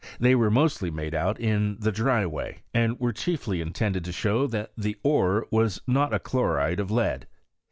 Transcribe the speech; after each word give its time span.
They 0.19 0.33
were 0.33 0.49
mostly 0.49 0.89
made 0.89 1.13
in 1.13 1.77
the 1.79 1.91
dry 1.91 2.25
way, 2.25 2.63
and 2.73 2.99
were 2.99 3.13
chiefly 3.13 3.61
intended 3.61 4.03
to 4.05 4.11
show 4.11 4.47
that 4.47 4.71
the 4.75 4.95
ore 5.03 5.45
was 5.51 5.79
not 5.85 6.11
a 6.11 6.17
chloride 6.17 6.79
of 6.79 6.89
lead. 6.89 7.27